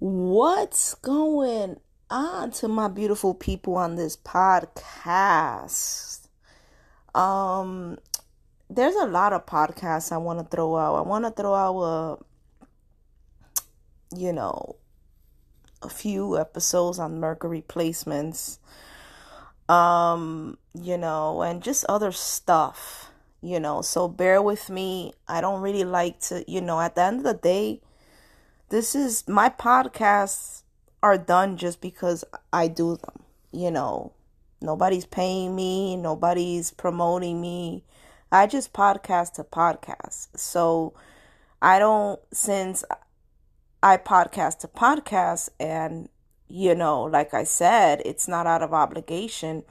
[0.00, 6.28] What's going on to my beautiful people on this podcast?
[7.16, 7.98] Um,
[8.70, 10.94] there's a lot of podcasts I want to throw out.
[10.94, 12.18] I want to throw out a,
[14.16, 14.76] you know,
[15.82, 18.58] a few episodes on Mercury placements.
[19.68, 23.10] Um, you know, and just other stuff,
[23.42, 23.82] you know.
[23.82, 25.14] So bear with me.
[25.26, 27.80] I don't really like to, you know, at the end of the day
[28.68, 30.62] this is my podcasts
[31.02, 33.22] are done just because I do them.
[33.50, 34.12] You know,
[34.60, 37.84] nobody's paying me, nobody's promoting me.
[38.30, 40.28] I just podcast to podcast.
[40.36, 40.92] So
[41.62, 42.84] I don't, since
[43.82, 46.08] I podcast to podcast, and
[46.48, 49.62] you know, like I said, it's not out of obligation,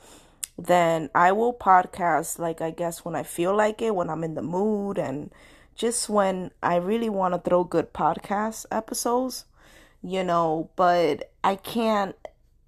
[0.57, 4.33] then I will podcast, like I guess when I feel like it, when I'm in
[4.33, 5.31] the mood, and
[5.77, 9.45] just when I really want to throw good podcast episodes,
[10.01, 12.15] you know, but I can't,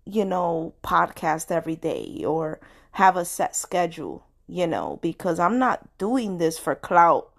[0.05, 2.59] you know, podcast every day or
[2.91, 7.33] have a set schedule, you know, because I'm not doing this for clout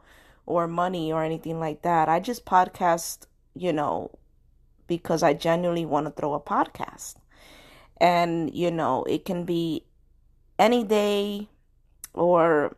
[0.44, 2.08] or money or anything like that.
[2.08, 4.10] I just podcast, you know,
[4.88, 7.14] because I genuinely want to throw a podcast.
[7.98, 9.84] And, you know, it can be
[10.58, 11.48] any day
[12.12, 12.76] or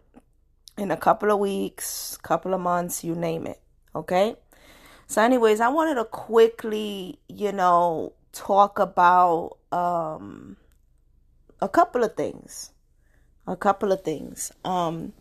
[0.77, 3.61] in a couple of weeks, couple of months, you name it.
[3.95, 4.37] Okay?
[5.06, 10.56] So anyways, I wanted to quickly, you know, talk about um
[11.61, 12.70] a couple of things.
[13.47, 14.53] A couple of things.
[14.65, 15.12] Um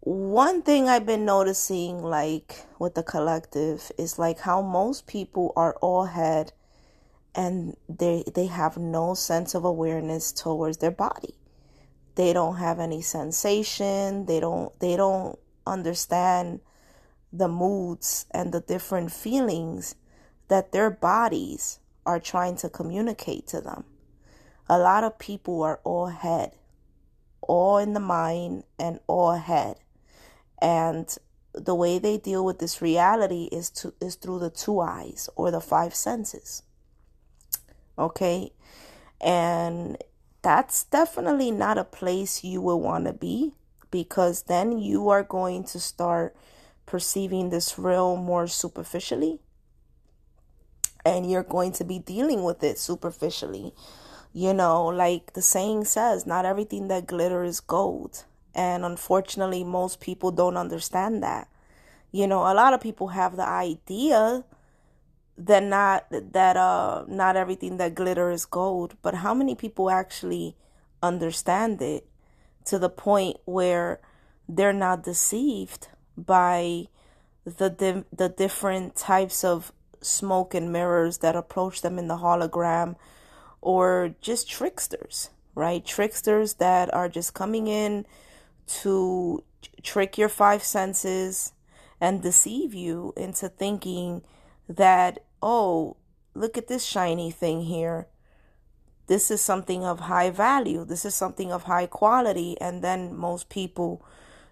[0.00, 5.74] one thing I've been noticing like with the collective is like how most people are
[5.82, 6.52] all head
[7.34, 11.37] and they they have no sense of awareness towards their body
[12.18, 16.60] they don't have any sensation they don't they don't understand
[17.32, 19.94] the moods and the different feelings
[20.48, 23.84] that their bodies are trying to communicate to them.
[24.66, 26.52] A lot of people are all head
[27.48, 29.76] all in the mind and all head.
[30.60, 31.12] And
[31.52, 35.50] the way they deal with this reality is to is through the two eyes or
[35.50, 36.62] the five senses.
[37.98, 38.52] Okay?
[39.20, 39.96] And
[40.42, 43.54] that's definitely not a place you will want to be
[43.90, 46.36] because then you are going to start
[46.86, 49.40] perceiving this realm more superficially
[51.04, 53.72] and you're going to be dealing with it superficially.
[54.32, 58.24] You know, like the saying says, not everything that glitters is gold.
[58.54, 61.48] And unfortunately, most people don't understand that.
[62.12, 64.44] You know, a lot of people have the idea
[65.38, 70.56] that not that uh not everything that glitter is gold but how many people actually
[71.02, 72.06] understand it
[72.64, 74.00] to the point where
[74.48, 76.86] they're not deceived by
[77.44, 82.96] the di- the different types of smoke and mirrors that approach them in the hologram
[83.60, 85.84] or just tricksters right?
[85.84, 88.06] Tricksters that are just coming in
[88.68, 89.42] to
[89.82, 91.52] trick your five senses
[92.00, 94.22] and deceive you into thinking
[94.68, 95.96] that oh,
[96.34, 98.08] look at this shiny thing here.
[99.06, 100.84] This is something of high value.
[100.84, 102.60] This is something of high quality.
[102.60, 104.04] And then most people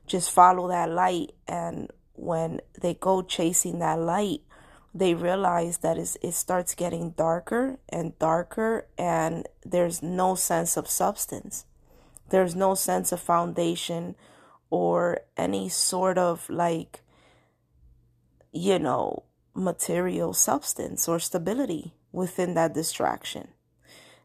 [0.07, 1.33] just follow that light.
[1.47, 4.41] And when they go chasing that light,
[4.95, 11.67] they realize that it starts getting darker and darker, and there's no sense of substance.
[12.31, 14.17] There's no sense of foundation
[14.71, 17.03] or any sort of like,
[18.53, 19.25] you know,
[19.57, 23.49] material substance or stability within that distraction.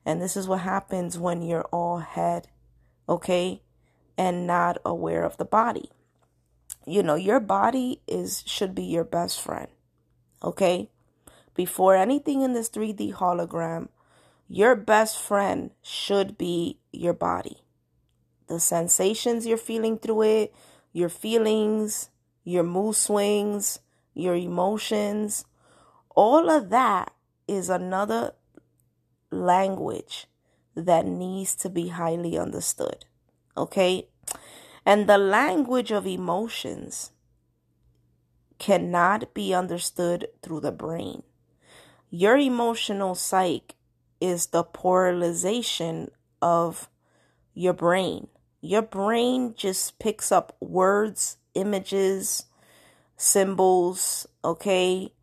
[0.05, 2.47] And this is what happens when you're all head,
[3.07, 3.61] okay,
[4.17, 5.89] and not aware of the body.
[6.85, 9.67] You know, your body is should be your best friend.
[10.43, 10.89] Okay?
[11.53, 13.89] Before anything in this 3D hologram,
[14.47, 17.57] your best friend should be your body.
[18.47, 20.55] The sensations you're feeling through it,
[20.91, 22.09] your feelings,
[22.43, 23.79] your mood swings,
[24.13, 25.45] your emotions,
[26.15, 27.13] all of that
[27.47, 28.33] is another
[29.31, 30.27] language
[30.75, 33.05] that needs to be highly understood.
[33.55, 34.07] Okay?
[34.85, 37.11] And the language of emotions
[38.57, 41.23] cannot be understood through the brain.
[42.09, 43.75] Your emotional psyche
[44.19, 46.11] is the polarization
[46.41, 46.89] of
[47.53, 48.27] your brain.
[48.61, 52.45] Your brain just picks up words, images,
[53.21, 55.13] symbols, okay,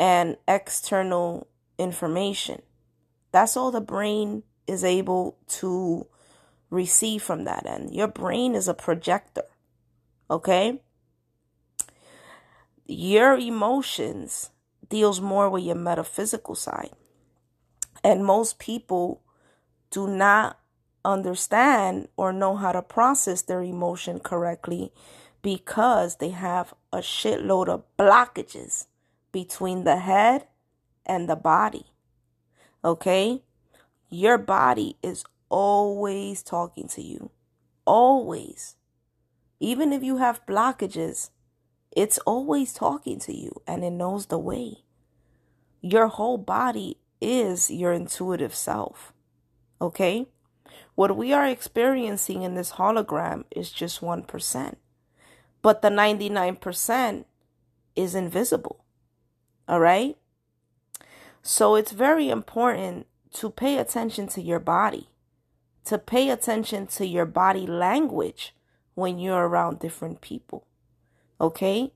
[0.00, 1.46] and external
[1.78, 2.60] information.
[3.30, 6.08] That's all the brain is able to
[6.70, 7.94] receive from that end.
[7.94, 9.44] Your brain is a projector,
[10.28, 10.82] okay?
[12.84, 14.50] Your emotions
[14.88, 16.90] deals more with your metaphysical side.
[18.02, 19.22] And most people
[19.90, 20.58] do not
[21.04, 24.92] understand or know how to process their emotion correctly
[25.46, 28.86] because they have a shitload of blockages
[29.30, 30.44] between the head
[31.06, 31.86] and the body.
[32.84, 33.44] Okay?
[34.10, 37.30] Your body is always talking to you.
[37.84, 38.74] Always.
[39.60, 41.30] Even if you have blockages,
[41.92, 44.78] it's always talking to you and it knows the way.
[45.80, 49.12] Your whole body is your intuitive self.
[49.80, 50.26] Okay?
[50.96, 54.74] What we are experiencing in this hologram is just 1%.
[55.66, 57.24] But the 99%
[57.96, 58.84] is invisible.
[59.66, 60.16] All right?
[61.42, 65.08] So it's very important to pay attention to your body,
[65.86, 68.54] to pay attention to your body language
[68.94, 70.68] when you're around different people.
[71.40, 71.92] Okay?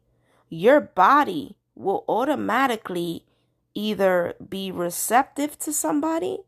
[0.49, 3.25] Your body will automatically
[3.73, 6.39] either be receptive to somebody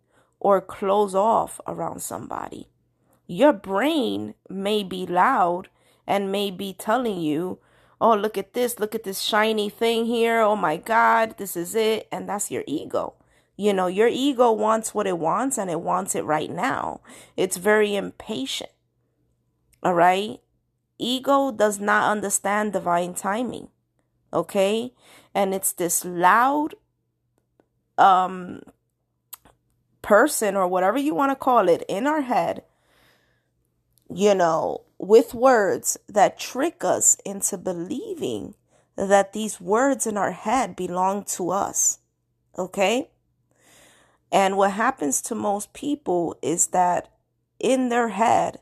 [0.40, 2.66] or close off around somebody.
[3.28, 5.68] Your brain may be loud
[6.06, 7.58] and may be telling you,
[8.00, 10.40] oh, look at this, look at this shiny thing here.
[10.40, 12.08] Oh my God, this is it.
[12.10, 13.14] And that's your ego.
[13.56, 17.00] You know, your ego wants what it wants and it wants it right now.
[17.36, 18.70] It's very impatient.
[19.82, 20.40] All right.
[20.98, 23.68] Ego does not understand divine timing.
[24.32, 24.94] Okay.
[25.34, 26.74] And it's this loud,
[27.98, 28.62] um,
[30.02, 32.64] person or whatever you want to call it in our head,
[34.12, 38.54] you know, with words that trick us into believing
[38.94, 41.98] that these words in our head belong to us.
[42.56, 43.10] Okay?
[44.30, 47.12] And what happens to most people is that
[47.58, 48.60] in their head,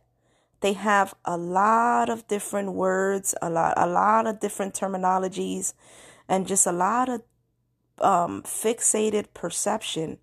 [0.60, 5.74] they have a lot of different words, a lot, a lot of different terminologies,
[6.26, 7.22] and just a lot of
[8.00, 10.16] um, fixated perception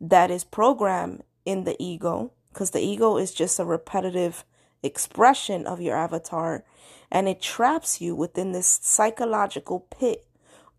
[0.00, 4.44] that is programmed in the ego, because the ego is just a repetitive
[4.84, 6.64] expression of your avatar
[7.10, 10.26] and it traps you within this psychological pit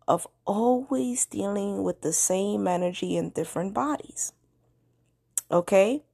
[0.06, 4.32] of always dealing with the same energy in different bodies.
[5.50, 6.04] Okay?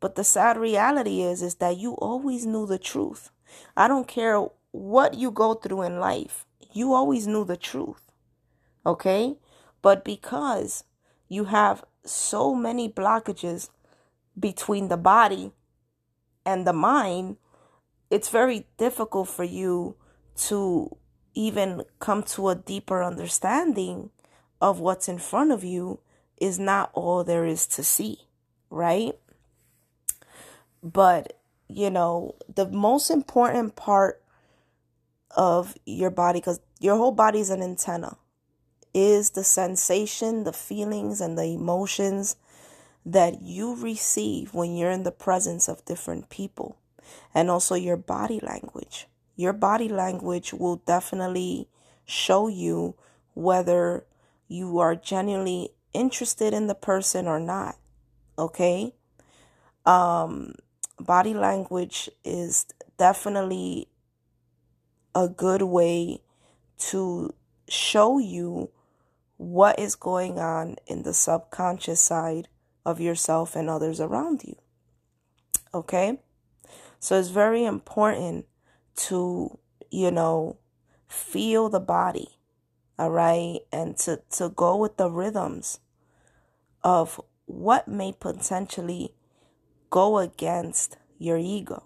[0.00, 3.30] But the sad reality is is that you always knew the truth.
[3.76, 6.44] I don't care what you go through in life.
[6.72, 8.10] You always knew the truth.
[8.84, 9.36] Okay?
[9.80, 10.84] But because
[11.28, 13.70] you have so many blockages
[14.38, 15.52] between the body
[16.44, 17.36] and the mind,
[18.10, 19.96] it's very difficult for you
[20.34, 20.96] to
[21.34, 24.10] even come to a deeper understanding
[24.60, 26.00] of what's in front of you
[26.40, 28.18] is not all there is to see,
[28.70, 29.12] right?
[30.82, 34.22] But, you know, the most important part
[35.36, 38.18] of your body, because your whole body is an antenna,
[38.92, 42.36] is the sensation, the feelings, and the emotions
[43.04, 46.78] that you receive when you're in the presence of different people
[47.34, 49.08] and also your body language.
[49.34, 51.68] Your body language will definitely
[52.04, 52.94] show you
[53.34, 54.04] whether
[54.46, 57.76] you are genuinely interested in the person or not.
[58.38, 58.94] Okay?
[59.84, 60.54] Um
[61.00, 62.66] body language is
[62.98, 63.88] definitely
[65.14, 66.20] a good way
[66.78, 67.34] to
[67.68, 68.70] show you
[69.36, 72.46] what is going on in the subconscious side
[72.84, 74.56] of yourself and others around you.
[75.74, 76.20] Okay?
[76.98, 78.46] So it's very important
[79.08, 79.58] to,
[79.90, 80.58] you know,
[81.08, 82.38] feel the body,
[82.98, 83.60] all right?
[83.72, 85.80] And to, to go with the rhythms
[86.84, 89.14] of what may potentially
[89.90, 91.84] go against your ego.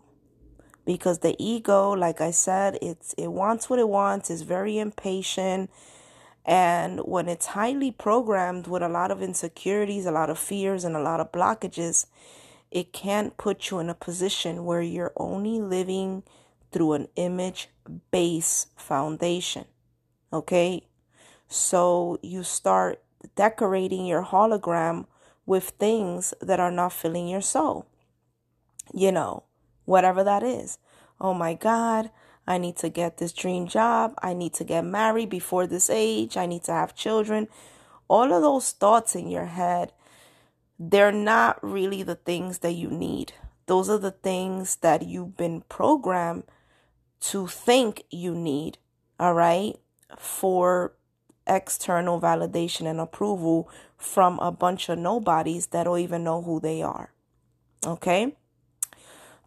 [0.84, 5.68] Because the ego, like I said, it's it wants what it wants, is very impatient
[6.46, 10.94] and when it's highly programmed with a lot of insecurities, a lot of fears, and
[10.94, 12.06] a lot of blockages,
[12.70, 16.22] it can put you in a position where you're only living
[16.70, 17.68] through an image
[18.12, 19.64] based foundation.
[20.32, 20.86] Okay?
[21.48, 23.02] So you start
[23.34, 25.06] decorating your hologram
[25.46, 27.86] with things that are not filling your soul.
[28.94, 29.42] You know,
[29.84, 30.78] whatever that is.
[31.20, 32.10] Oh my God,
[32.46, 34.14] I need to get this dream job.
[34.22, 36.36] I need to get married before this age.
[36.36, 37.48] I need to have children.
[38.08, 39.92] All of those thoughts in your head,
[40.78, 43.32] they're not really the things that you need.
[43.66, 46.44] Those are the things that you've been programmed
[47.20, 48.78] to think you need,
[49.18, 49.74] all right,
[50.16, 50.92] for
[51.46, 56.82] external validation and approval from a bunch of nobodies that don't even know who they
[56.82, 57.12] are.
[57.84, 58.36] Okay?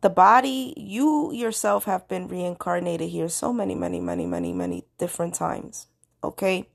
[0.01, 5.35] The body, you yourself have been reincarnated here so many, many, many, many, many different
[5.35, 5.87] times.
[6.23, 6.69] Okay?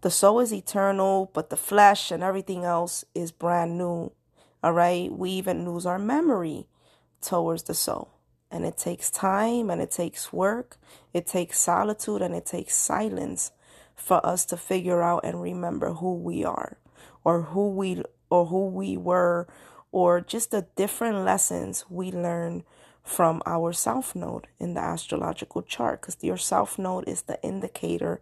[0.00, 4.12] The soul is eternal, but the flesh and everything else is brand new.
[4.62, 5.10] All right.
[5.12, 6.66] We even lose our memory
[7.20, 8.10] towards the soul.
[8.50, 10.78] And it takes time and it takes work.
[11.12, 13.52] It takes solitude and it takes silence
[13.94, 16.78] for us to figure out and remember who we are
[17.24, 19.46] or who we or who we were
[19.96, 22.62] or just the different lessons we learn
[23.02, 28.20] from our south node in the astrological chart because your south node is the indicator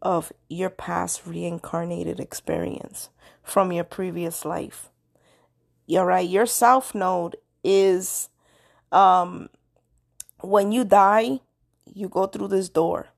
[0.00, 3.08] of your past reincarnated experience
[3.42, 4.88] from your previous life.
[5.84, 6.28] You're right.
[6.28, 8.28] Your south node is
[8.92, 9.48] um
[10.42, 11.40] when you die,
[11.92, 13.08] you go through this door.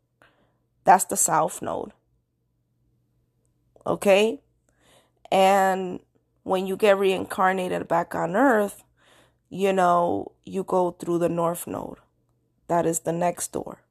[0.84, 1.92] That's the south node.
[3.86, 4.40] Okay?
[5.30, 6.00] And
[6.42, 8.84] when you get reincarnated back on earth,
[9.48, 11.98] you know, you go through the north node.
[12.68, 13.82] That is the next door.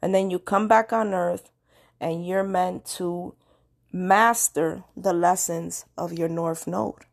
[0.00, 1.50] And then you come back on earth
[2.00, 3.34] and you're meant to
[3.92, 7.04] master the lessons of your north node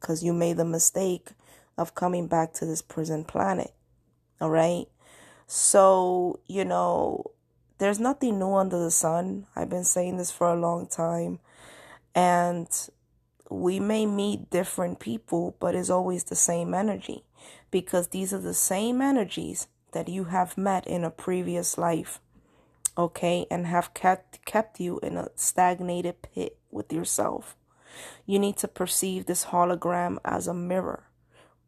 [0.00, 1.30] because you made the mistake
[1.76, 3.72] of coming back to this prison planet.
[4.40, 4.86] All right.
[5.46, 7.24] So, you know,
[7.78, 9.46] there's nothing new under the sun.
[9.54, 11.38] I've been saying this for a long time.
[12.14, 12.68] And
[13.50, 17.24] we may meet different people, but it's always the same energy
[17.70, 22.20] because these are the same energies that you have met in a previous life
[22.98, 27.56] okay, and have kept kept you in a stagnated pit with yourself.
[28.26, 31.04] You need to perceive this hologram as a mirror.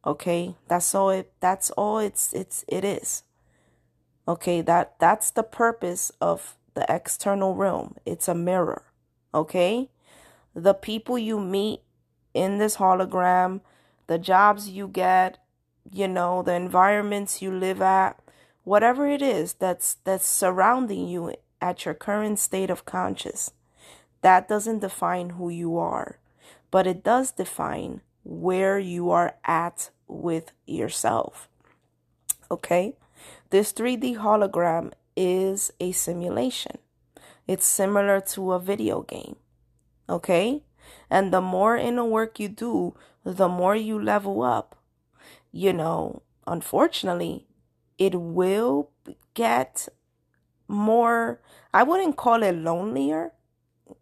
[0.04, 0.56] Okay?
[0.68, 3.22] That's all it that's all it's it's it is.
[4.26, 7.96] Okay, that that's the purpose of the external realm.
[8.04, 8.82] It's a mirror.
[9.32, 9.88] Okay?
[10.54, 11.80] The people you meet
[12.35, 13.61] in this hologram,
[14.07, 15.38] the jobs you get,
[15.90, 18.19] you know, the environments you live at,
[18.64, 23.52] whatever it is that's that's surrounding you at your current state of conscious
[24.23, 26.21] that doesn't define who you are
[26.71, 31.49] but it does define where you are at with yourself.
[32.50, 32.97] Okay?
[33.50, 36.78] This 3d hologram is a simulation.
[37.47, 39.37] It's similar to a video game
[40.11, 40.62] okay
[41.09, 44.76] and the more inner work you do the more you level up
[45.52, 47.47] you know unfortunately
[47.99, 48.90] it will
[49.35, 49.88] get
[50.71, 51.40] more,
[51.75, 53.33] I wouldn't call it lonelier,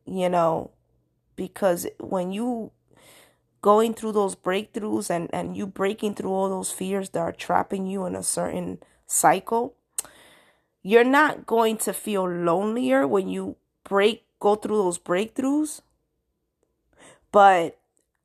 [0.06, 0.70] you know,
[1.34, 2.70] because when you
[3.60, 7.86] going through those breakthroughs and, and you breaking through all those fears that are trapping
[7.86, 9.74] you in a certain cycle,
[10.82, 15.80] you're not going to feel lonelier when you break go through those breakthroughs.
[17.32, 17.78] But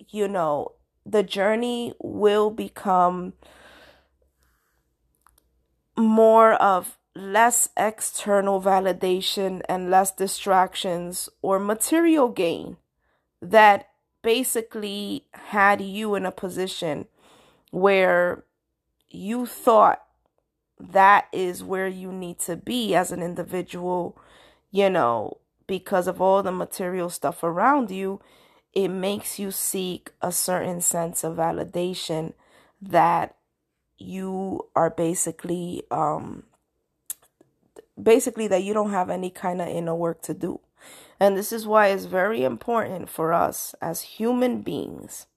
[0.10, 0.74] you know,
[1.06, 3.34] the journey will become
[5.98, 12.78] more of less external validation and less distractions or material gain
[13.42, 13.90] that
[14.24, 17.06] basically had you in a position
[17.70, 18.44] where
[19.10, 20.04] you thought
[20.80, 24.18] that is where you need to be as an individual,
[24.72, 28.20] you know, because of all the material stuff around you,
[28.74, 32.34] it makes you seek a certain sense of validation
[32.82, 33.36] that
[33.98, 36.44] you are basically um
[38.02, 40.60] basically that you don't have any kind of inner work to do.
[41.20, 45.28] And this is why it's very important for us as human beings,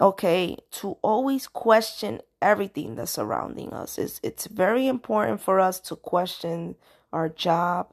[0.00, 3.98] okay, to always question everything that's surrounding us.
[3.98, 6.76] It's, it's very important for us to question
[7.12, 7.92] our job,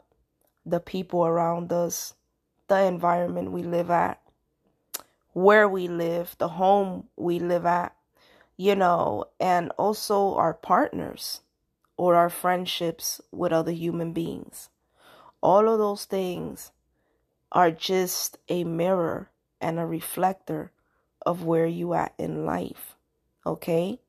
[0.65, 2.13] the people around us,
[2.67, 4.21] the environment we live at,
[5.33, 7.95] where we live, the home we live at,
[8.57, 11.41] you know, and also our partners
[11.97, 14.69] or our friendships with other human beings.
[15.41, 16.71] All of those things
[17.51, 19.29] are just a mirror
[19.61, 20.71] and a reflector
[21.25, 22.95] of where you at in life.
[23.45, 23.99] Okay?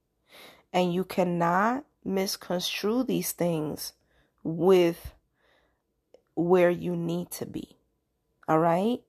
[0.73, 3.93] And you cannot misconstrue these things
[4.43, 5.15] with
[6.35, 7.77] where you need to be.
[8.49, 9.01] All right?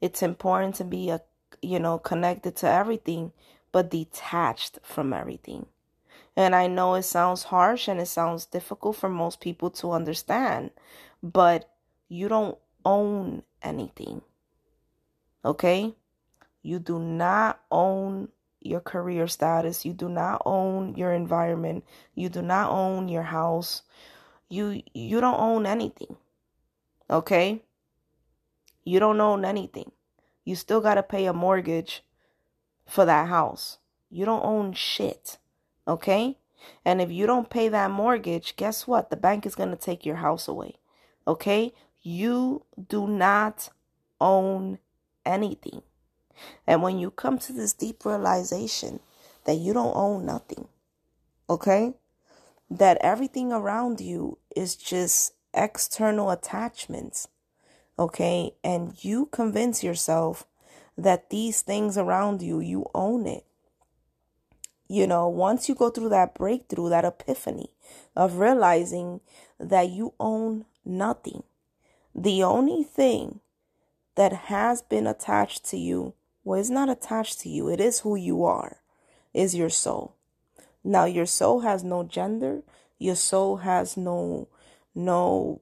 [0.00, 1.20] It's important to be a
[1.62, 3.32] you know connected to everything
[3.72, 5.66] but detached from everything.
[6.36, 10.70] And I know it sounds harsh and it sounds difficult for most people to understand,
[11.22, 11.70] but
[12.08, 14.22] you don't own anything.
[15.44, 15.94] Okay?
[16.62, 18.28] You do not own
[18.60, 19.84] your career status.
[19.84, 21.84] You do not own your environment.
[22.14, 23.82] You do not own your house.
[24.48, 26.16] You you don't own anything.
[27.08, 27.62] Okay?
[28.84, 29.92] You don't own anything.
[30.44, 32.04] You still got to pay a mortgage
[32.86, 33.78] for that house.
[34.10, 35.38] You don't own shit.
[35.86, 36.38] Okay?
[36.84, 39.10] And if you don't pay that mortgage, guess what?
[39.10, 40.76] The bank is going to take your house away.
[41.26, 41.72] Okay?
[42.02, 43.68] You do not
[44.20, 44.78] own
[45.24, 45.82] anything.
[46.66, 49.00] And when you come to this deep realization
[49.44, 50.68] that you don't own nothing,
[51.48, 51.94] okay?
[52.70, 57.28] That everything around you is just external attachments,
[58.00, 58.54] okay?
[58.64, 60.46] And you convince yourself
[60.96, 63.44] that these things around you, you own it.
[64.88, 67.70] You know, once you go through that breakthrough, that epiphany
[68.16, 69.20] of realizing
[69.60, 71.44] that you own nothing,
[72.12, 73.38] the only thing
[74.16, 78.16] that has been attached to you, well, it's not attached to you, it is who
[78.16, 78.78] you are,
[79.32, 80.16] is your soul.
[80.82, 82.62] Now, your soul has no gender,
[82.98, 84.48] your soul has no,
[84.92, 85.60] no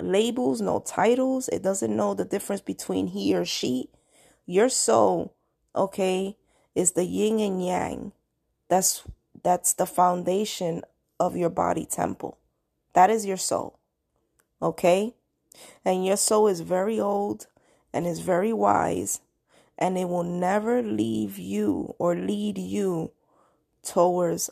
[0.00, 1.48] labels, no titles.
[1.48, 3.88] It doesn't know the difference between he or she.
[4.46, 5.34] Your soul,
[5.74, 6.36] okay,
[6.74, 8.12] is the yin and yang.
[8.68, 9.02] That's
[9.42, 10.82] that's the foundation
[11.18, 12.38] of your body temple.
[12.92, 13.78] That is your soul.
[14.60, 15.14] Okay?
[15.84, 17.46] And your soul is very old
[17.92, 19.20] and is very wise,
[19.78, 23.12] and it will never leave you or lead you
[23.82, 24.48] towards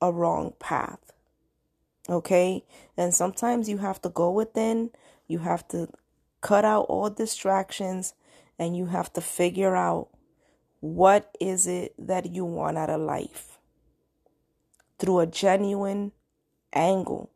[0.00, 1.12] a wrong path.
[2.08, 2.64] Okay?
[2.96, 4.90] And sometimes you have to go within,
[5.28, 5.88] you have to
[6.40, 8.14] cut out all distractions,
[8.58, 10.08] and you have to figure out
[10.80, 13.58] what is it that you want out of life
[14.98, 16.12] through a genuine
[16.72, 17.30] angle.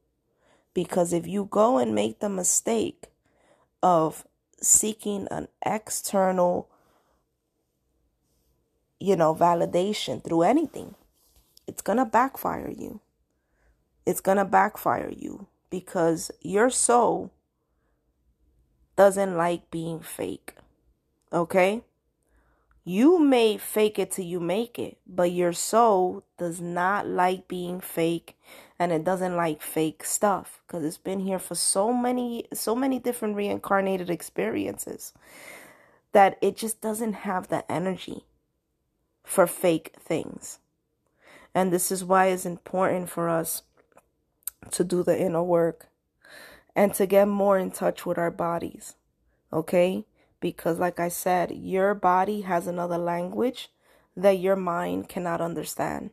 [0.73, 3.04] Because if you go and make the mistake
[3.83, 4.26] of
[4.61, 6.68] seeking an external,
[8.99, 10.94] you know, validation through anything,
[11.66, 13.00] it's going to backfire you.
[14.06, 17.30] It's going to backfire you because your soul
[18.96, 20.54] doesn't like being fake.
[21.32, 21.82] Okay?
[22.84, 27.80] You may fake it till you make it, but your soul does not like being
[27.80, 28.37] fake
[28.78, 32.99] and it doesn't like fake stuff because it's been here for so many so many
[32.99, 35.14] different reincarnated experiences
[36.12, 38.25] that it just doesn't have the energy
[39.25, 40.59] for fake things.
[41.55, 43.62] And this is why it's important for us
[44.72, 45.88] to do the inner work
[46.74, 48.94] and to get more in touch with our bodies.
[49.53, 50.05] Okay?
[50.44, 53.70] because, like I said, your body has another language
[54.14, 56.11] that your mind cannot understand.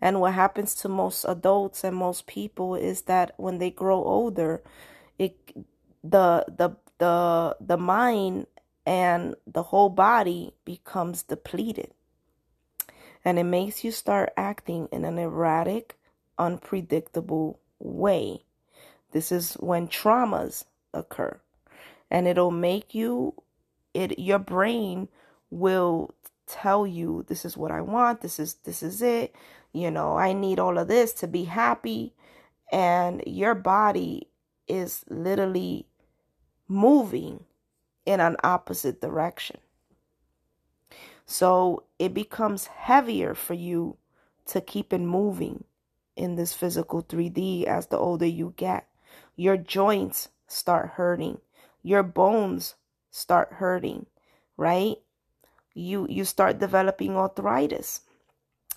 [0.00, 4.62] And what happens to most adults and most people is that when they grow older,
[5.18, 5.36] it
[6.02, 8.46] the the the the mind
[8.86, 11.90] and the whole body becomes depleted.
[13.22, 15.98] And it makes you start acting in an erratic,
[16.38, 18.44] unpredictable way.
[19.12, 21.40] This is when traumas occur
[22.10, 23.34] and it'll make you
[23.92, 25.08] it your brain
[25.50, 26.14] will
[26.46, 29.34] tell you this is what I want, this is this is it.
[29.72, 32.14] You know, I need all of this to be happy
[32.70, 34.28] and your body
[34.66, 35.86] is literally
[36.68, 37.44] moving
[38.06, 39.58] in an opposite direction.
[41.26, 43.96] So it becomes heavier for you
[44.46, 45.64] to keep it moving
[46.16, 48.88] in this physical 3D as the older you get.
[49.36, 51.38] Your joints start hurting
[51.84, 52.74] your bones
[53.10, 54.06] start hurting,
[54.56, 54.96] right?
[55.74, 58.00] You you start developing arthritis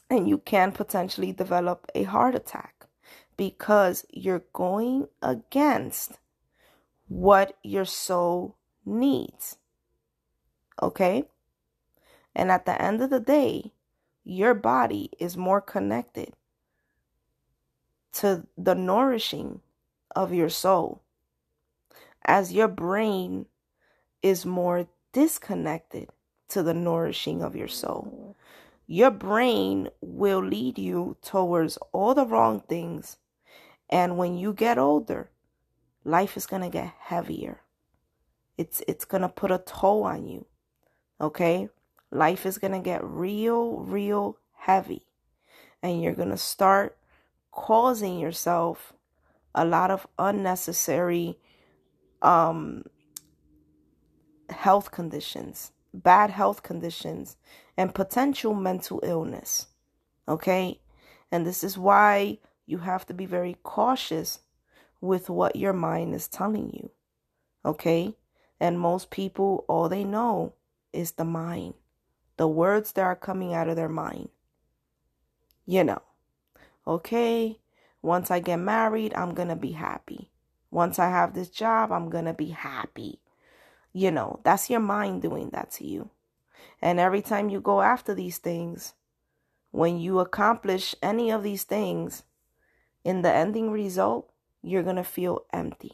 [0.09, 2.85] and you can potentially develop a heart attack
[3.37, 6.19] because you're going against
[7.07, 9.57] what your soul needs.
[10.81, 11.23] Okay?
[12.35, 13.71] And at the end of the day,
[14.23, 16.33] your body is more connected
[18.13, 19.61] to the nourishing
[20.15, 21.01] of your soul
[22.27, 23.45] as your brain
[24.21, 26.09] is more disconnected
[26.49, 28.35] to the nourishing of your soul.
[28.85, 33.17] Your brain will lead you towards all the wrong things.
[33.89, 35.29] And when you get older,
[36.03, 37.61] life is going to get heavier.
[38.57, 40.45] It's it's going to put a toll on you.
[41.21, 41.69] Okay?
[42.11, 45.03] Life is going to get real real heavy.
[45.83, 46.96] And you're going to start
[47.57, 48.93] causing yourself
[49.55, 51.39] a lot of unnecessary
[52.21, 52.83] um,
[54.51, 57.35] health conditions, bad health conditions,
[57.75, 59.67] and potential mental illness.
[60.27, 60.79] Okay?
[61.31, 64.39] And this is why you have to be very cautious
[65.01, 66.91] with what your mind is telling you.
[67.65, 68.15] Okay?
[68.59, 70.53] And most people, all they know
[70.93, 71.73] is the mind,
[72.37, 74.29] the words that are coming out of their mind.
[75.65, 76.01] You know,
[76.87, 77.59] okay,
[78.01, 80.31] once I get married, I'm going to be happy.
[80.71, 83.19] Once I have this job, I'm going to be happy.
[83.93, 86.09] You know, that's your mind doing that to you.
[86.81, 88.93] And every time you go after these things,
[89.71, 92.23] when you accomplish any of these things,
[93.03, 95.93] in the ending result, you're going to feel empty.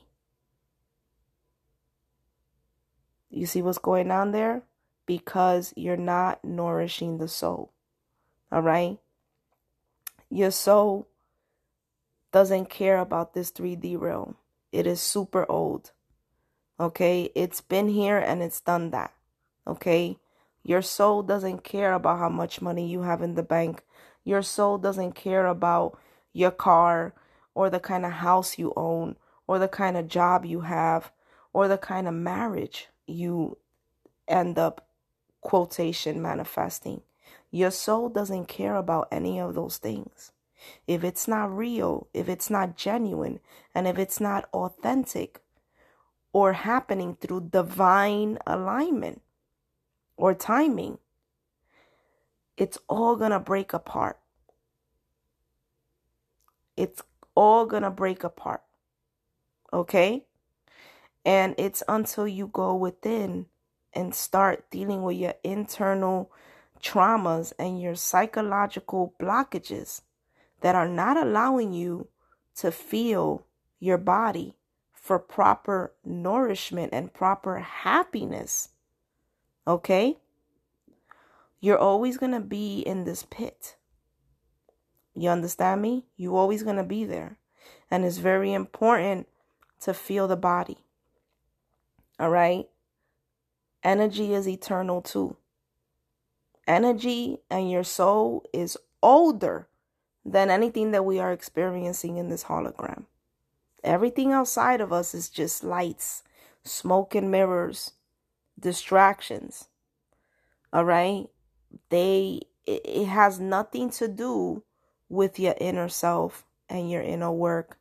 [3.29, 4.63] You see what's going on there?
[5.05, 7.71] Because you're not nourishing the soul.
[8.51, 8.97] All right?
[10.33, 11.07] Your soul
[12.31, 14.35] doesn't care about this 3D realm.
[14.71, 15.91] It is super old.
[16.79, 17.29] Okay?
[17.35, 19.13] It's been here and it's done that.
[19.67, 20.17] Okay?
[20.63, 23.83] Your soul doesn't care about how much money you have in the bank.
[24.23, 25.99] Your soul doesn't care about
[26.33, 27.13] your car
[27.53, 31.11] or the kind of house you own or the kind of job you have
[31.53, 33.59] or the kind of marriage you
[34.27, 34.87] end up
[35.41, 37.01] quotation manifesting.
[37.53, 40.31] Your soul doesn't care about any of those things.
[40.87, 43.41] If it's not real, if it's not genuine,
[43.75, 45.39] and if it's not authentic
[46.31, 49.21] or happening through divine alignment
[50.17, 50.97] or timing,
[52.57, 54.17] it's all going to break apart.
[56.75, 57.03] It's
[57.35, 58.63] all going to break apart.
[59.71, 60.25] Okay?
[61.23, 63.45] And it's until you go within
[63.93, 66.31] and start dealing with your internal
[66.83, 70.01] traumas and your psychological blockages
[70.61, 72.07] that are not allowing you
[72.55, 73.45] to feel
[73.79, 74.55] your body
[74.93, 78.69] for proper nourishment and proper happiness.
[79.67, 80.17] Okay?
[81.59, 83.75] You're always going to be in this pit.
[85.15, 86.05] You understand me?
[86.17, 87.37] You're always going to be there.
[87.89, 89.27] And it's very important
[89.81, 90.77] to feel the body.
[92.19, 92.67] All right?
[93.83, 95.35] Energy is eternal too.
[96.67, 99.67] Energy and your soul is older
[100.25, 103.05] than anything that we are experiencing in this hologram.
[103.83, 106.23] Everything outside of us is just lights,
[106.63, 107.91] smoke and mirrors,
[108.57, 109.67] distractions.
[110.71, 111.27] All right?
[111.89, 114.63] They it has nothing to do
[115.09, 117.77] with your inner self and your inner work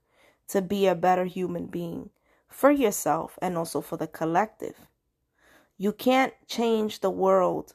[0.49, 2.11] to be a better human being
[2.49, 4.75] for yourself and also for the collective.
[5.79, 7.75] You can't change the world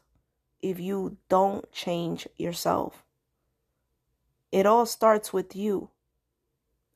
[0.61, 3.03] if you don't change yourself.
[4.51, 5.89] It all starts with you,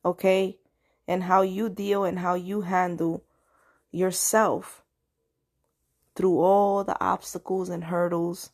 [0.04, 0.58] okay?
[1.06, 3.24] And how you deal and how you handle
[3.90, 4.82] yourself
[6.14, 8.50] through all the obstacles and hurdles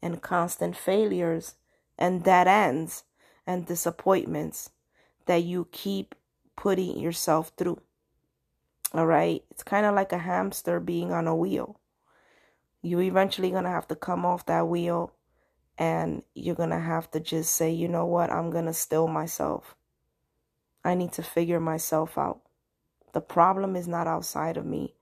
[0.00, 1.54] and constant failures
[1.98, 3.04] and dead ends
[3.46, 4.70] and disappointments
[5.26, 6.14] that you keep
[6.56, 7.80] putting yourself through.
[8.92, 9.42] All right?
[9.50, 11.78] It's kind of like a hamster being on a wheel.
[12.82, 15.12] You eventually going to have to come off that wheel
[15.78, 18.30] and you're going to have to just say, you know what?
[18.30, 19.76] I'm going to still myself.
[20.84, 22.40] I need to figure myself out.
[23.12, 24.94] The problem is not outside of me.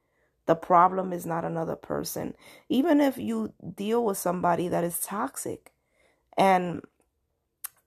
[0.46, 2.34] The problem is not another person.
[2.68, 5.72] Even if you deal with somebody that is toxic
[6.36, 6.82] and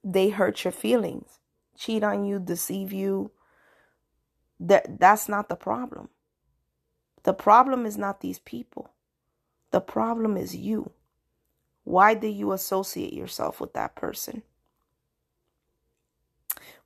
[0.02, 1.38] they hurt your feelings,
[1.76, 3.30] cheat on you, deceive you,
[4.58, 6.08] that that's not the problem.
[7.24, 8.90] The problem is not these people.
[9.74, 10.92] The problem is you.
[11.82, 14.44] Why did you associate yourself with that person?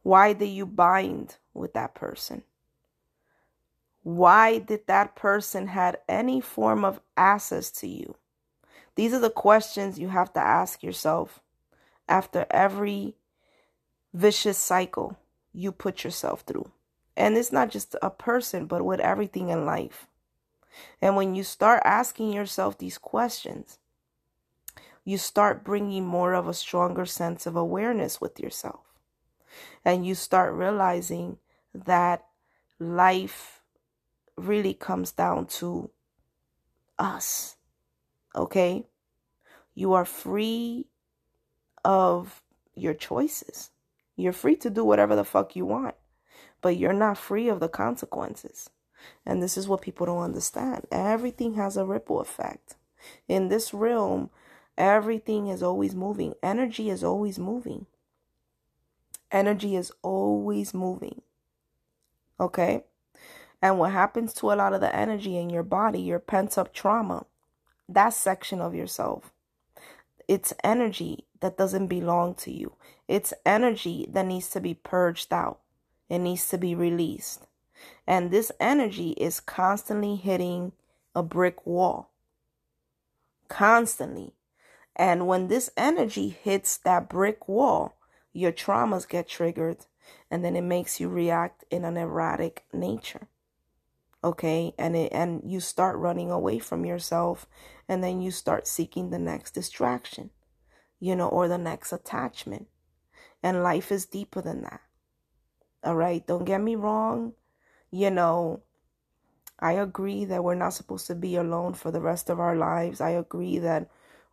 [0.03, 2.44] Why did you bind with that person?
[4.05, 8.14] Why did that person had any form of access to you?
[8.94, 11.40] These are the questions you have to ask yourself
[12.09, 13.16] after every
[14.14, 15.18] vicious cycle
[15.53, 16.70] you put yourself through.
[17.18, 20.07] And it's not just a person, but with everything in life.
[21.00, 23.78] And when you start asking yourself these questions,
[25.04, 28.81] you start bringing more of a stronger sense of awareness with yourself.
[29.85, 31.38] And you start realizing
[31.74, 32.26] that
[32.78, 33.62] life
[34.37, 35.90] really comes down to
[36.98, 37.57] us.
[38.35, 38.87] Okay?
[39.74, 40.87] You are free
[41.85, 42.42] of
[42.74, 43.70] your choices.
[44.16, 45.94] You're free to do whatever the fuck you want
[46.61, 48.70] but you're not free of the consequences.
[49.24, 50.87] And this is what people don't understand.
[50.90, 52.76] Everything has a ripple effect.
[53.28, 54.30] In this realm,
[54.76, 56.34] everything is always moving.
[56.42, 57.87] Energy is always moving.
[59.30, 61.22] Energy is always moving.
[62.40, 62.84] Okay?
[63.61, 66.72] And what happens to a lot of the energy in your body, your pent up
[66.72, 67.26] trauma,
[67.88, 69.32] that section of yourself,
[70.28, 72.74] it's energy that doesn't belong to you.
[73.08, 75.61] It's energy that needs to be purged out.
[76.08, 77.47] It needs to be released.
[78.08, 80.72] And this energy is constantly hitting
[81.14, 82.10] a brick wall.
[83.48, 84.32] Constantly.
[84.96, 87.98] And when this energy hits that brick wall,
[88.32, 89.84] your traumas get triggered
[90.30, 93.28] and then it makes you react in an erratic nature.
[94.24, 94.72] Okay?
[94.78, 97.46] And it, and you start running away from yourself
[97.90, 100.30] and then you start seeking the next distraction,
[100.98, 102.68] you know, or the next attachment.
[103.42, 104.80] And life is deeper than that.
[105.84, 106.26] All right.
[106.26, 107.34] Don't get me wrong.
[107.90, 108.62] You know,
[109.59, 113.01] I agree that we're not supposed to be alone for the rest of our lives.
[113.01, 113.88] I agree that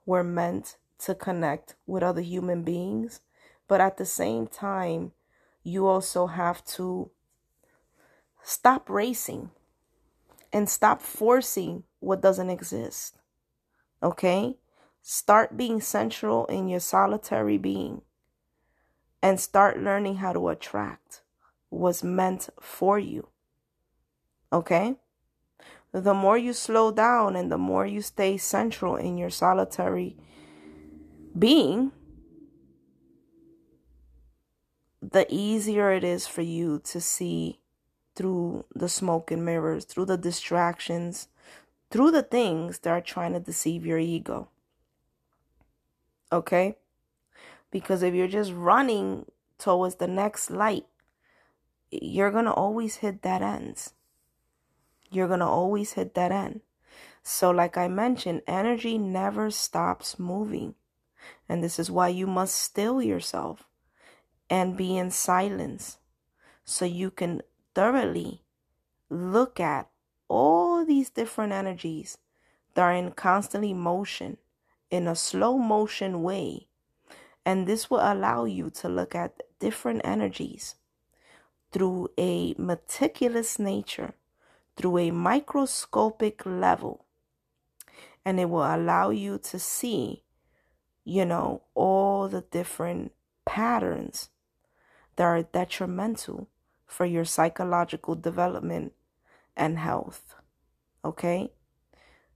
[0.06, 3.22] we're meant to connect with other human beings.
[3.68, 5.14] But at the same time,
[5.64, 7.10] you also have to
[8.44, 9.50] stop racing
[10.54, 13.18] and stop forcing what doesn't exist.
[14.04, 14.58] Okay?
[15.02, 18.02] Start being central in your solitary being
[19.22, 21.22] and start learning how to attract
[21.70, 23.28] what's meant for you.
[24.52, 24.96] Okay?
[25.92, 30.18] The more you slow down and the more you stay central in your solitary
[31.38, 31.92] being,
[35.02, 37.60] the easier it is for you to see
[38.16, 41.28] through the smoke and mirrors, through the distractions,
[41.92, 44.50] through the things that are trying to deceive your ego.
[46.32, 46.76] Okay?
[47.72, 49.26] Because if you're just running
[49.58, 50.86] towards the next light,
[51.92, 53.94] you're going to always hit that ends.
[55.12, 56.62] You're going to always hit that end.
[57.24, 60.76] So, like I mentioned, energy never stops moving.
[61.50, 63.68] And this is why you must still yourself
[64.50, 65.98] and be in silence
[66.64, 67.42] so you can
[67.74, 68.42] thoroughly
[69.10, 69.90] look at
[70.28, 72.18] all these different energies
[72.74, 74.38] that are in constantly motion
[74.90, 76.68] in a slow motion way.
[77.46, 80.76] And this will allow you to look at different energies
[81.72, 84.14] through a meticulous nature,
[84.76, 87.06] through a microscopic level.
[88.26, 90.24] And it will allow you to see,
[91.04, 93.12] you know, all the different
[93.46, 94.30] patterns
[95.16, 96.50] that are detrimental
[96.86, 98.94] for your psychological development
[99.56, 100.36] and health.
[101.04, 101.52] Okay?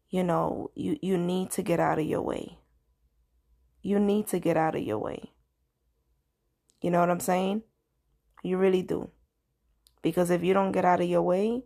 [0.10, 2.58] You know, you, you need to get out of your way.
[3.82, 5.32] You need to get out of your way.
[6.82, 7.64] You know what I'm saying?
[8.44, 9.10] You really do.
[10.02, 11.64] Because if you don't get out of your way,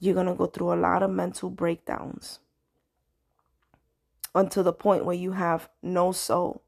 [0.00, 2.40] you're going to go through a lot of mental breakdowns
[4.34, 6.62] until the point where you have no soul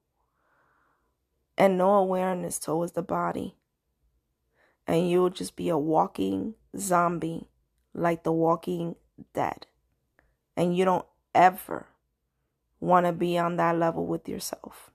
[1.56, 3.54] and no awareness towards the body
[4.88, 7.46] and you'll just be a walking zombie
[7.92, 8.96] like the walking
[9.34, 9.66] dead.
[10.56, 11.86] And you don't ever
[12.80, 14.90] want to be on that level with yourself.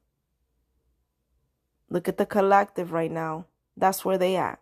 [1.89, 3.45] Look at the collective right now.
[3.77, 4.59] That's where they at.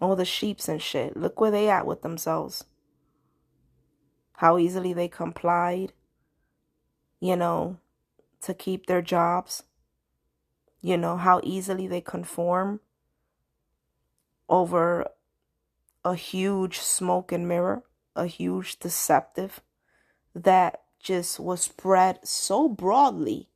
[0.00, 1.16] All the sheeps and shit.
[1.16, 2.64] Look where they at with themselves.
[4.34, 5.92] How easily they complied,
[7.20, 7.78] you know,
[8.42, 9.62] to keep their jobs.
[10.80, 12.80] You know, how easily they conform
[14.48, 15.08] over
[16.04, 19.60] a huge smoke and mirror, a huge deceptive
[20.34, 23.48] that just was spread so broadly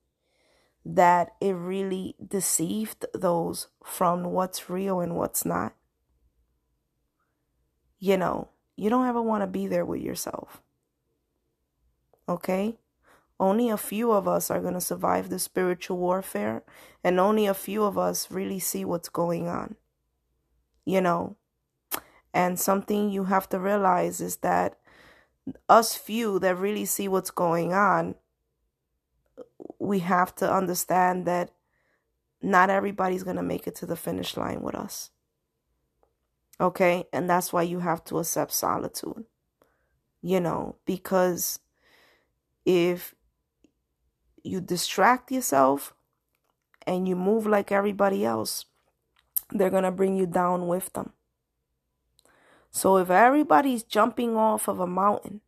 [0.85, 5.75] that it really deceived those from what's real and what's not.
[7.99, 10.63] You know, you don't ever want to be there with yourself.
[12.29, 12.79] Okay?
[13.41, 16.63] Only a few of us are going to survive the spiritual warfare,
[17.05, 19.77] and only a few of us really see what's going on
[20.89, 21.37] you know.
[22.33, 24.79] And something you have to realize is that
[25.69, 28.15] us few that really see what's going on,
[29.79, 31.51] we have to understand that
[32.41, 35.11] not everybody's going to make it to the finish line with us.
[36.61, 37.05] Okay?
[37.13, 39.25] And that's why you have to accept solitude.
[40.21, 41.61] You know, because
[42.65, 43.15] if
[44.43, 45.95] you distract yourself
[46.87, 48.65] and you move like everybody else,
[49.51, 51.13] they're going to bring you down with them.
[52.71, 55.41] So if everybody's jumping off of a mountain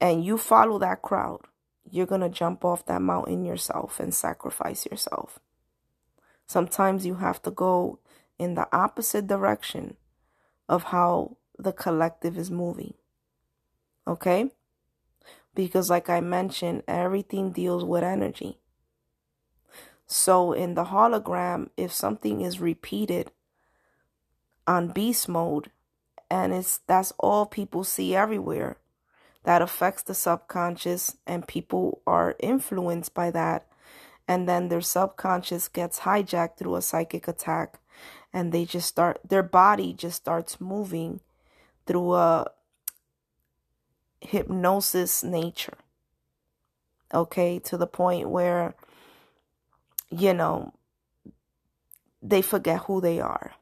[0.00, 1.40] and you follow that crowd,
[1.90, 5.38] you're going to jump off that mountain yourself and sacrifice yourself.
[6.46, 7.98] Sometimes you have to go
[8.38, 9.96] in the opposite direction
[10.68, 12.94] of how the collective is moving.
[14.06, 14.50] Okay?
[15.54, 18.58] Because, like I mentioned, everything deals with energy.
[20.06, 23.30] So in the hologram, if something is repeated
[24.66, 25.70] on beast mode
[26.30, 28.78] and it's that's all people see everywhere,
[29.44, 33.66] that affects the subconscious and people are influenced by that
[34.28, 37.80] and then their subconscious gets hijacked through a psychic attack
[38.32, 41.20] and they just start their body just starts moving
[41.86, 42.46] through a
[44.20, 45.78] hypnosis nature
[47.14, 48.74] okay to the point where
[50.10, 50.72] you know,
[52.22, 53.52] they forget who they are.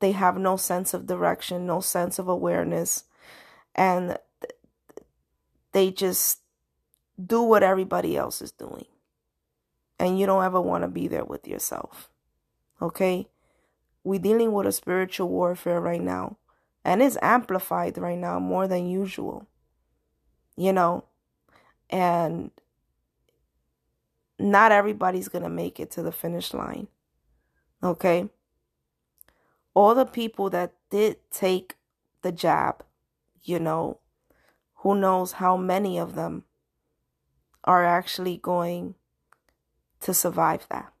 [0.00, 3.04] They have no sense of direction, no sense of awareness,
[3.74, 4.18] and
[5.72, 6.40] they just
[7.24, 8.86] do what everybody else is doing.
[9.98, 12.10] And you don't ever want to be there with yourself.
[12.80, 13.28] Okay?
[14.04, 16.36] We're dealing with a spiritual warfare right now.
[16.84, 19.46] And it's amplified right now more than usual.
[20.56, 21.04] You know?
[21.90, 22.50] And
[24.38, 26.88] not everybody's to make it to the finish line.
[27.82, 28.28] Okay?
[29.74, 31.76] All the people that did take
[32.22, 32.84] the jab,
[33.42, 33.98] you know,
[34.76, 36.44] who knows how many of them
[37.64, 38.96] are actually going
[40.00, 40.92] to survive that.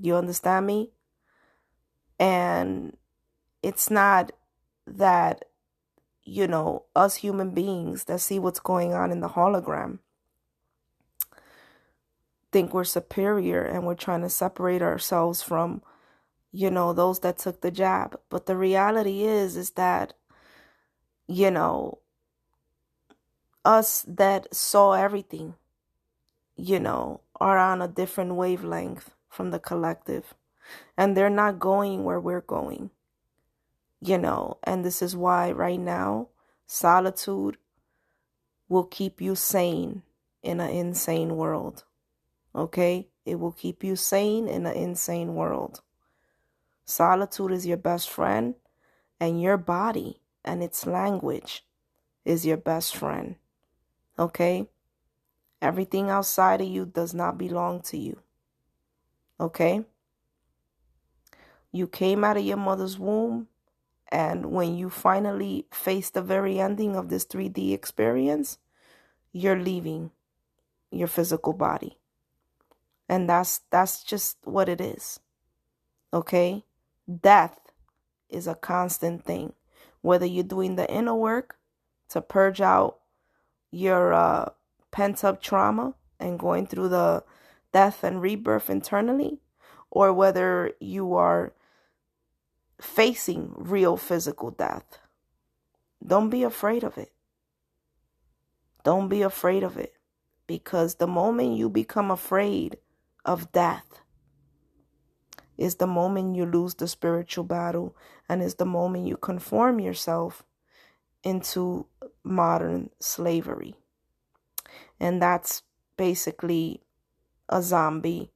[0.00, 0.90] You understand me?
[2.18, 2.96] And
[3.62, 4.32] it's not
[4.86, 5.46] that,
[6.22, 9.98] you know, us human beings that see what's going on in the hologram
[12.56, 15.82] think we're superior and we're trying to separate ourselves from,
[16.52, 18.18] you know, those that took the jab.
[18.30, 20.14] But the reality is, is that,
[21.28, 21.98] you know,
[23.62, 25.54] us that saw everything,
[26.56, 30.34] you know, are on a different wavelength from the collective.
[30.96, 32.90] And they're not going where we're going,
[34.00, 34.58] you know.
[34.64, 36.28] And this is why right now,
[36.66, 37.58] solitude
[38.68, 40.02] will keep you sane
[40.42, 41.84] in an insane world.
[42.54, 43.08] Okay?
[43.24, 45.82] It will keep you sane in an insane world.
[46.84, 48.54] Solitude is your best friend,
[49.20, 51.64] and your body and its language
[52.24, 53.36] is your best friend.
[54.18, 54.68] Okay?
[55.60, 58.20] Everything outside of you does not belong to you.
[59.38, 59.84] Okay?
[61.72, 63.48] You came out of your mother's womb,
[64.08, 68.58] and when you finally face the very ending of this 3D experience,
[69.32, 70.10] you're leaving
[70.90, 71.98] your physical body.
[73.08, 75.20] And that's that's just what it is.
[76.12, 76.64] Okay?
[77.20, 77.60] Death
[78.28, 79.52] is a constant thing.
[80.00, 81.56] Whether you're doing the inner work
[82.08, 82.98] to purge out
[83.70, 84.50] your uh,
[84.90, 87.22] pent up trauma and going through the
[87.76, 89.38] death and rebirth internally,
[89.90, 91.52] or whether you are
[92.80, 94.98] facing real physical death.
[96.02, 97.12] Don't be afraid of it.
[98.82, 99.92] Don't be afraid of it.
[100.46, 102.78] Because the moment you become afraid
[103.26, 104.00] of death
[105.58, 107.94] is the moment you lose the spiritual battle
[108.26, 110.42] and is the moment you conform yourself
[111.22, 111.84] into
[112.24, 113.74] modern slavery.
[114.98, 115.62] And that's
[115.98, 116.80] basically
[117.48, 118.30] a zombie,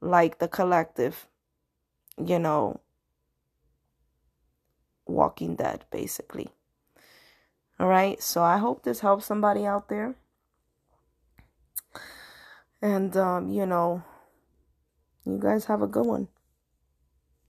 [0.00, 1.26] like the collective,
[2.22, 2.80] you know,
[5.06, 6.48] Walking Dead, basically.
[7.78, 10.14] All right, so I hope this helps somebody out there.
[12.80, 14.02] And, um, you know,
[15.24, 16.28] you guys have a good one.